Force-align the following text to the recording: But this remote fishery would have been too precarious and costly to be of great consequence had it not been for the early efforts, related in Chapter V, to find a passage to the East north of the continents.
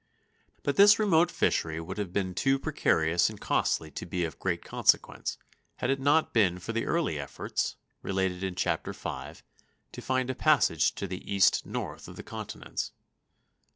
But 0.63 0.77
this 0.77 0.97
remote 0.97 1.29
fishery 1.29 1.79
would 1.79 1.99
have 1.99 2.11
been 2.11 2.33
too 2.33 2.57
precarious 2.57 3.29
and 3.29 3.39
costly 3.39 3.91
to 3.91 4.05
be 4.07 4.25
of 4.25 4.39
great 4.39 4.65
consequence 4.65 5.37
had 5.75 5.91
it 5.91 5.99
not 5.99 6.33
been 6.33 6.57
for 6.57 6.73
the 6.73 6.87
early 6.87 7.19
efforts, 7.19 7.75
related 8.01 8.41
in 8.43 8.55
Chapter 8.55 8.93
V, 8.93 9.43
to 9.91 10.01
find 10.01 10.31
a 10.31 10.33
passage 10.33 10.95
to 10.95 11.05
the 11.05 11.31
East 11.31 11.67
north 11.67 12.07
of 12.07 12.15
the 12.15 12.23
continents. 12.23 12.93